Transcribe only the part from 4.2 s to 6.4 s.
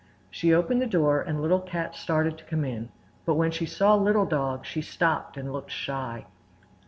Dog she stopped and looked shy.